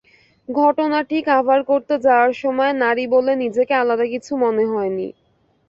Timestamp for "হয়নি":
4.71-5.07